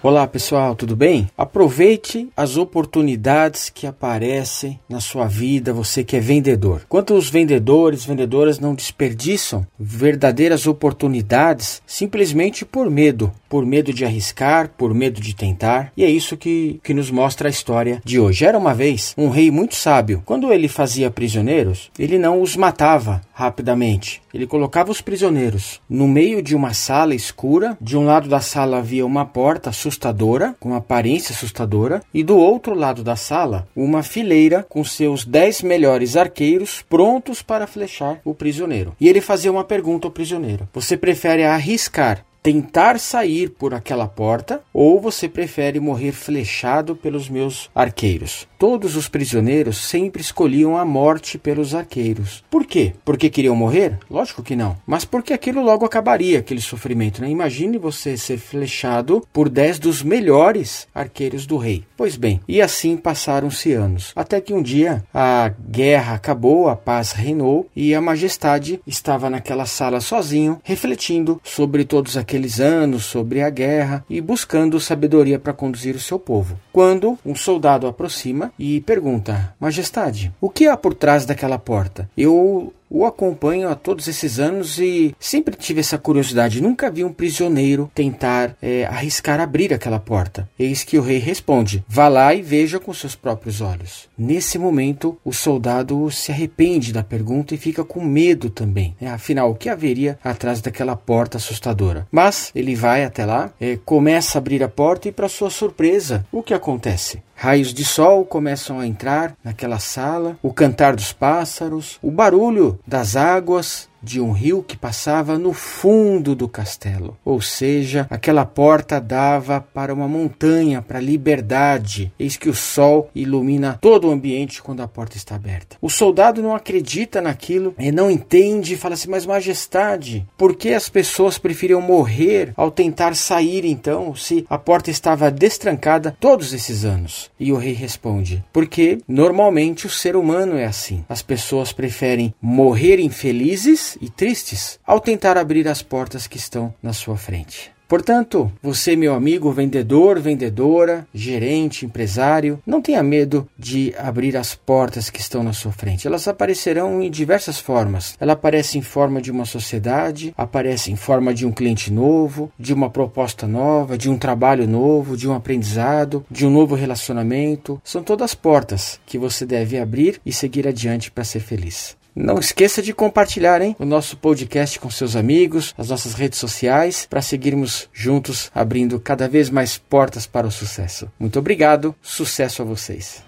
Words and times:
Olá 0.00 0.28
pessoal, 0.28 0.76
tudo 0.76 0.94
bem? 0.94 1.28
Aproveite 1.36 2.28
as 2.36 2.56
oportunidades 2.56 3.68
que 3.68 3.84
aparecem 3.84 4.78
na 4.88 5.00
sua 5.00 5.26
vida, 5.26 5.72
você 5.72 6.04
que 6.04 6.14
é 6.16 6.20
vendedor. 6.20 6.82
Quantos 6.88 7.28
vendedores, 7.28 8.04
vendedoras 8.04 8.60
não 8.60 8.76
desperdiçam 8.76 9.66
verdadeiras 9.76 10.68
oportunidades 10.68 11.82
simplesmente 11.84 12.64
por 12.64 12.88
medo, 12.88 13.32
por 13.48 13.66
medo 13.66 13.92
de 13.92 14.04
arriscar, 14.04 14.70
por 14.78 14.94
medo 14.94 15.20
de 15.20 15.34
tentar? 15.34 15.92
E 15.96 16.04
é 16.04 16.08
isso 16.08 16.36
que, 16.36 16.78
que 16.84 16.94
nos 16.94 17.10
mostra 17.10 17.48
a 17.48 17.50
história 17.50 18.00
de 18.04 18.20
hoje. 18.20 18.44
Era 18.44 18.56
uma 18.56 18.74
vez 18.74 19.14
um 19.18 19.28
rei 19.28 19.50
muito 19.50 19.74
sábio. 19.74 20.22
Quando 20.24 20.52
ele 20.52 20.68
fazia 20.68 21.10
prisioneiros, 21.10 21.90
ele 21.98 22.20
não 22.20 22.40
os 22.40 22.54
matava 22.54 23.20
rapidamente. 23.32 24.22
Ele 24.32 24.46
colocava 24.46 24.90
os 24.92 25.00
prisioneiros 25.00 25.80
no 25.88 26.06
meio 26.06 26.42
de 26.42 26.54
uma 26.54 26.72
sala 26.72 27.14
escura. 27.14 27.76
De 27.80 27.96
um 27.96 28.04
lado 28.04 28.28
da 28.28 28.40
sala 28.40 28.78
havia 28.78 29.04
uma 29.04 29.24
porta 29.24 29.72
assustadora, 29.88 30.54
com 30.60 30.74
aparência 30.74 31.32
assustadora, 31.32 32.02
e 32.12 32.22
do 32.22 32.36
outro 32.36 32.74
lado 32.74 33.02
da 33.02 33.16
sala, 33.16 33.66
uma 33.74 34.02
fileira 34.02 34.64
com 34.68 34.84
seus 34.84 35.24
dez 35.24 35.62
melhores 35.62 36.16
arqueiros 36.16 36.82
prontos 36.88 37.42
para 37.42 37.66
flechar 37.66 38.20
o 38.24 38.34
prisioneiro. 38.34 38.94
E 39.00 39.08
ele 39.08 39.20
fazia 39.20 39.50
uma 39.50 39.64
pergunta 39.64 40.06
ao 40.06 40.12
prisioneiro: 40.12 40.68
Você 40.72 40.96
prefere 40.96 41.44
arriscar 41.44 42.24
tentar 42.48 42.98
sair 42.98 43.50
por 43.50 43.74
aquela 43.74 44.08
porta 44.08 44.62
ou 44.72 44.98
você 44.98 45.28
prefere 45.28 45.78
morrer 45.78 46.12
flechado 46.12 46.96
pelos 46.96 47.28
meus 47.28 47.68
arqueiros? 47.74 48.48
Todos 48.58 48.96
os 48.96 49.06
prisioneiros 49.06 49.76
sempre 49.76 50.22
escolhiam 50.22 50.76
a 50.76 50.84
morte 50.84 51.36
pelos 51.36 51.74
arqueiros. 51.74 52.42
Por 52.50 52.64
quê? 52.64 52.94
Porque 53.04 53.28
queriam 53.28 53.54
morrer? 53.54 53.98
Lógico 54.10 54.42
que 54.42 54.56
não. 54.56 54.76
Mas 54.86 55.04
porque 55.04 55.34
aquilo 55.34 55.62
logo 55.62 55.84
acabaria, 55.84 56.38
aquele 56.38 56.62
sofrimento. 56.62 57.20
Né? 57.20 57.28
Imagine 57.28 57.76
você 57.76 58.16
ser 58.16 58.38
flechado 58.38 59.22
por 59.30 59.50
dez 59.50 59.78
dos 59.78 60.02
melhores 60.02 60.88
arqueiros 60.94 61.46
do 61.46 61.58
rei. 61.58 61.84
Pois 61.96 62.16
bem, 62.16 62.40
e 62.48 62.62
assim 62.62 62.96
passaram-se 62.96 63.74
anos. 63.74 64.12
Até 64.16 64.40
que 64.40 64.54
um 64.54 64.62
dia 64.62 65.04
a 65.12 65.52
guerra 65.70 66.14
acabou, 66.14 66.68
a 66.68 66.74
paz 66.74 67.12
reinou 67.12 67.68
e 67.76 67.94
a 67.94 68.00
majestade 68.00 68.80
estava 68.86 69.28
naquela 69.28 69.66
sala 69.66 70.00
sozinho, 70.00 70.60
refletindo 70.64 71.40
sobre 71.44 71.84
todos 71.84 72.16
aqueles 72.16 72.37
anos, 72.60 73.04
sobre 73.04 73.42
a 73.42 73.50
guerra 73.50 74.04
e 74.08 74.20
buscando 74.20 74.80
sabedoria 74.80 75.38
para 75.38 75.52
conduzir 75.52 75.94
o 75.94 76.00
seu 76.00 76.18
povo. 76.18 76.58
Quando 76.72 77.18
um 77.24 77.34
soldado 77.34 77.86
aproxima 77.86 78.52
e 78.58 78.80
pergunta: 78.80 79.54
Majestade, 79.58 80.32
o 80.40 80.48
que 80.48 80.66
há 80.66 80.76
por 80.76 80.94
trás 80.94 81.24
daquela 81.26 81.58
porta? 81.58 82.08
Eu 82.16 82.72
o 82.90 83.04
acompanho 83.04 83.68
há 83.68 83.74
todos 83.74 84.08
esses 84.08 84.38
anos 84.38 84.78
e 84.78 85.14
sempre 85.18 85.56
tive 85.56 85.80
essa 85.80 85.98
curiosidade. 85.98 86.62
Nunca 86.62 86.90
vi 86.90 87.04
um 87.04 87.12
prisioneiro 87.12 87.90
tentar 87.94 88.56
é, 88.60 88.84
arriscar 88.86 89.40
abrir 89.40 89.72
aquela 89.72 89.98
porta. 89.98 90.48
Eis 90.58 90.84
que 90.84 90.98
o 90.98 91.02
rei 91.02 91.18
responde: 91.18 91.84
Vá 91.88 92.08
lá 92.08 92.34
e 92.34 92.42
veja 92.42 92.78
com 92.78 92.92
seus 92.92 93.14
próprios 93.14 93.60
olhos. 93.60 94.08
Nesse 94.16 94.58
momento, 94.58 95.18
o 95.24 95.32
soldado 95.32 96.10
se 96.10 96.32
arrepende 96.32 96.92
da 96.92 97.02
pergunta 97.02 97.54
e 97.54 97.58
fica 97.58 97.84
com 97.84 98.04
medo 98.04 98.50
também. 98.50 98.94
É, 99.00 99.08
afinal, 99.08 99.50
o 99.50 99.54
que 99.54 99.68
haveria 99.68 100.18
atrás 100.22 100.60
daquela 100.60 100.96
porta 100.96 101.36
assustadora? 101.36 102.06
Mas 102.10 102.50
ele 102.54 102.74
vai 102.74 103.04
até 103.04 103.24
lá, 103.24 103.52
é, 103.60 103.78
começa 103.84 104.38
a 104.38 104.40
abrir 104.40 104.62
a 104.62 104.68
porta 104.68 105.08
e, 105.08 105.12
para 105.12 105.28
sua 105.28 105.50
surpresa, 105.50 106.26
o 106.32 106.42
que 106.42 106.54
acontece? 106.54 107.22
Raios 107.40 107.72
de 107.72 107.84
sol 107.84 108.24
começam 108.24 108.80
a 108.80 108.86
entrar 108.86 109.36
naquela 109.44 109.78
sala, 109.78 110.36
o 110.42 110.52
cantar 110.52 110.96
dos 110.96 111.12
pássaros, 111.12 111.96
o 112.02 112.10
barulho 112.10 112.77
das 112.86 113.16
águas 113.16 113.87
de 114.02 114.20
um 114.20 114.32
rio 114.32 114.62
que 114.62 114.76
passava 114.76 115.38
no 115.38 115.52
fundo 115.52 116.34
do 116.34 116.48
castelo. 116.48 117.16
Ou 117.24 117.40
seja, 117.40 118.06
aquela 118.10 118.44
porta 118.44 119.00
dava 119.00 119.60
para 119.60 119.92
uma 119.92 120.08
montanha, 120.08 120.82
para 120.82 120.98
a 120.98 121.02
liberdade. 121.02 122.12
Eis 122.18 122.36
que 122.36 122.48
o 122.48 122.54
sol 122.54 123.10
ilumina 123.14 123.78
todo 123.80 124.08
o 124.08 124.10
ambiente 124.10 124.62
quando 124.62 124.80
a 124.80 124.88
porta 124.88 125.16
está 125.16 125.34
aberta. 125.34 125.76
O 125.80 125.90
soldado 125.90 126.42
não 126.42 126.54
acredita 126.54 127.20
naquilo 127.20 127.74
e 127.78 127.90
não 127.90 128.10
entende 128.10 128.74
e 128.74 128.76
fala 128.76 128.94
assim: 128.94 129.10
Mas, 129.10 129.26
majestade, 129.26 130.26
por 130.36 130.54
que 130.54 130.74
as 130.74 130.88
pessoas 130.88 131.38
preferiam 131.38 131.80
morrer 131.80 132.52
ao 132.56 132.70
tentar 132.70 133.14
sair 133.14 133.64
então, 133.64 134.14
se 134.14 134.44
a 134.48 134.58
porta 134.58 134.90
estava 134.90 135.30
destrancada 135.30 136.16
todos 136.18 136.52
esses 136.52 136.84
anos? 136.84 137.30
E 137.38 137.52
o 137.52 137.56
rei 137.56 137.72
responde: 137.72 138.44
Porque 138.52 138.98
normalmente 139.06 139.86
o 139.86 139.90
ser 139.90 140.16
humano 140.16 140.56
é 140.56 140.64
assim. 140.64 141.04
As 141.08 141.22
pessoas 141.22 141.72
preferem 141.72 142.34
morrer 142.40 142.98
infelizes 143.00 143.87
e 144.00 144.10
tristes 144.10 144.78
ao 144.84 145.00
tentar 145.00 145.38
abrir 145.38 145.68
as 145.68 145.80
portas 145.80 146.26
que 146.26 146.36
estão 146.36 146.74
na 146.82 146.92
sua 146.92 147.16
frente. 147.16 147.72
Portanto, 147.88 148.52
você, 148.62 148.94
meu 148.94 149.14
amigo 149.14 149.50
vendedor, 149.50 150.20
vendedora, 150.20 151.08
gerente, 151.14 151.86
empresário, 151.86 152.60
não 152.66 152.82
tenha 152.82 153.02
medo 153.02 153.48
de 153.58 153.94
abrir 153.96 154.36
as 154.36 154.54
portas 154.54 155.08
que 155.08 155.22
estão 155.22 155.42
na 155.42 155.54
sua 155.54 155.72
frente. 155.72 156.06
Elas 156.06 156.28
aparecerão 156.28 157.02
em 157.02 157.10
diversas 157.10 157.58
formas. 157.58 158.14
Ela 158.20 158.34
aparece 158.34 158.76
em 158.76 158.82
forma 158.82 159.22
de 159.22 159.30
uma 159.30 159.46
sociedade, 159.46 160.34
aparece 160.36 160.92
em 160.92 160.96
forma 160.96 161.32
de 161.32 161.46
um 161.46 161.50
cliente 161.50 161.90
novo, 161.90 162.52
de 162.58 162.74
uma 162.74 162.90
proposta 162.90 163.46
nova, 163.48 163.96
de 163.96 164.10
um 164.10 164.18
trabalho 164.18 164.68
novo, 164.68 165.16
de 165.16 165.26
um 165.26 165.32
aprendizado, 165.32 166.26
de 166.30 166.46
um 166.46 166.50
novo 166.50 166.74
relacionamento. 166.74 167.80
São 167.82 168.02
todas 168.02 168.34
portas 168.34 169.00
que 169.06 169.16
você 169.16 169.46
deve 169.46 169.78
abrir 169.78 170.20
e 170.26 170.32
seguir 170.32 170.68
adiante 170.68 171.10
para 171.10 171.24
ser 171.24 171.40
feliz. 171.40 171.96
Não 172.20 172.36
esqueça 172.36 172.82
de 172.82 172.92
compartilhar 172.92 173.62
hein, 173.62 173.76
o 173.78 173.84
nosso 173.84 174.16
podcast 174.16 174.80
com 174.80 174.90
seus 174.90 175.14
amigos, 175.14 175.72
as 175.78 175.88
nossas 175.88 176.14
redes 176.14 176.36
sociais, 176.36 177.06
para 177.08 177.22
seguirmos 177.22 177.88
juntos 177.92 178.50
abrindo 178.52 178.98
cada 178.98 179.28
vez 179.28 179.48
mais 179.48 179.78
portas 179.78 180.26
para 180.26 180.44
o 180.44 180.50
sucesso. 180.50 181.08
Muito 181.16 181.38
obrigado, 181.38 181.94
sucesso 182.02 182.60
a 182.60 182.64
vocês. 182.64 183.22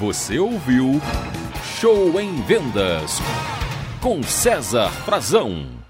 Você 0.00 0.40
ouviu 0.40 1.00
Show 1.78 2.20
em 2.20 2.42
Vendas 2.42 3.20
com 4.00 4.24
César 4.24 4.90
Frazão. 5.04 5.85